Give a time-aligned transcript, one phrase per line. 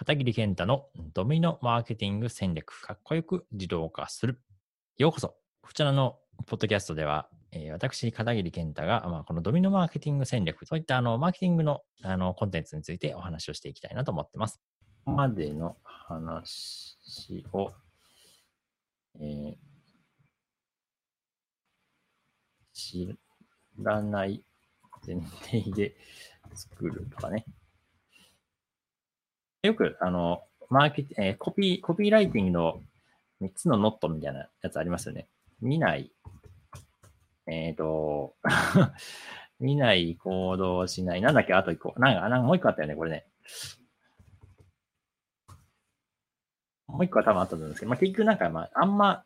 [0.00, 4.40] 片桐健太のドミノマーケティング戦略、かっこよく自動化する。
[4.96, 5.34] ようこそ。
[5.60, 14.58] こちらのポッドキャストでは、えー私、片桐健太が、まあ、このドミノマーケティング戦略、そういったあのマーケティングのあのコンテンツについてお話をしていきたいなと思ってます。
[15.04, 17.70] ここまでの話を、
[19.20, 19.54] えー
[22.72, 23.14] 知
[23.76, 24.42] らない
[25.06, 25.94] 前提で
[26.54, 27.44] 作るとかね。
[29.62, 32.80] よく、あの、マーケティえーコピー、コピーライティングの
[33.42, 35.28] 3つのノットみたいなやつありますよね。
[35.60, 36.10] 見ない、
[37.46, 38.36] えっ、と、
[39.60, 41.20] 見ない、行動しない。
[41.20, 41.92] なんだっけあと一個。
[41.98, 43.26] なんか、なんかもう一個あったよね、これね。
[46.86, 49.24] もう一個は多分あったと思うんですけど、まあ、結局なんか、まあ、あんま、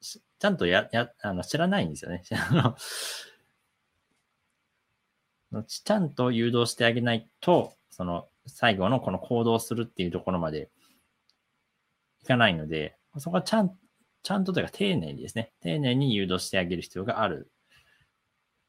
[0.00, 2.22] ちゃんとや、や、あの、知らないんですよね。
[2.30, 2.76] あ
[5.50, 10.70] のちゃんと誘導してあげないと、その、最後のこの行動するっていうところまで
[12.22, 13.76] いかないので、そこはちゃん、
[14.22, 17.50] ちゃんとというか丁寧にですね、丁寧に誘導してあげる必要がある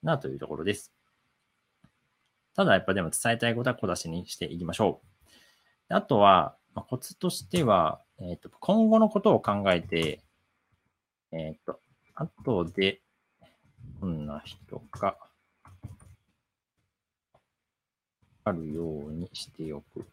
[0.03, 0.91] なというところです。
[2.55, 5.02] ただやっぱでも伝えたいことは小出しにしていきましょ
[5.89, 5.94] う。
[5.94, 10.23] あとは、まあ、コツとしては、えっ、と、今後のことを考えて、
[11.31, 11.80] えっ、と、
[12.14, 13.02] 後で、
[13.99, 15.17] こんな人が
[18.45, 20.05] あるようにしておく。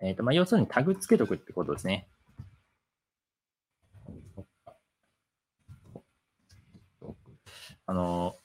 [0.00, 2.06] えっ、と、まあ、要するにタグつけとくってことですね。
[7.86, 8.36] あの、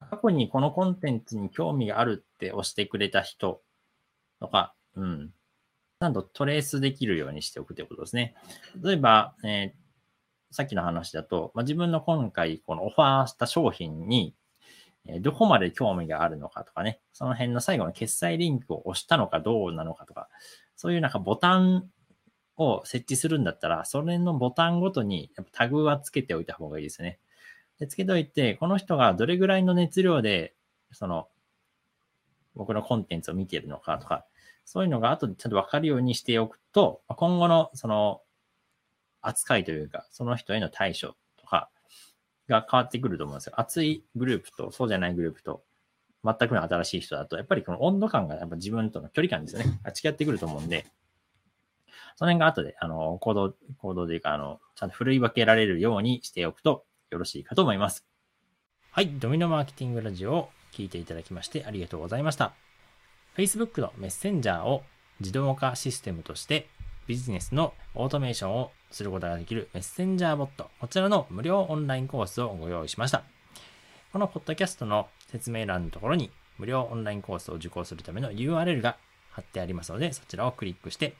[0.00, 3.62] 過去にこのコンテンツに興味があるって押してくれた人
[4.40, 5.30] とか、うん。
[6.00, 8.34] ちゃんとトレースできるようにしておくということですね。
[8.82, 9.84] 例えば、えー
[10.54, 14.36] さっきの話だと、まあ、自分の今回このオファーした商品に、
[15.20, 20.28] どこまで興味があるのかとかね、その辺の最後の決済リンクを押したのかどうなのかとか、
[20.76, 21.90] そういうなんかボタン
[22.56, 27.18] を設置するんだったら、それのボタンごとにやっぱタグはつけておいた方がいいですね。
[27.78, 30.54] で、つけておいて、この人がどれぐらいの熱量で、
[30.92, 31.28] その、
[32.54, 34.24] 僕のコンテンツを見ているのかとか、
[34.64, 38.22] そういうのが後でちゃんとわかるようにしておくと、今後のその
[39.20, 41.14] 扱いというか、その人への対処
[42.48, 43.54] が変わってくると思うんですよ。
[43.56, 45.62] 熱いグループとそうじゃないグループと、
[46.24, 49.78] 全くの新しい人だと、やっぱりこの温度感がやっぱ自分との距離感ですよね。
[50.04, 50.86] 違ってくると思うんで、
[52.16, 58.04] その辺が後で、あの、行動、行動というか、あの、ちゃんと振るい分けられるようにしておくとよろしいかと思います。
[58.92, 62.54] はい、ドミノマーケティングラジオを聞いていただきましてありがとうございました。
[63.36, 64.84] Facebook のメッセンジャーを
[65.20, 66.68] 自動化システムとして
[67.06, 73.24] ビジネスのオートメーションをすることができるメッセンジャーボット、こちらの無料オンラインコースをご用意しました。
[74.12, 78.96] このポッドキャストの説明欄のところに無料オンラインコースを受講するための URL が
[79.30, 81.14] 貼ってありますので、そちらをクリックして、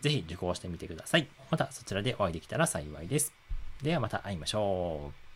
[0.00, 1.28] ぜひ受講してみてください。
[1.50, 3.32] またそちらでお会いできたら幸いです。
[3.82, 5.29] ではまた会いましょう。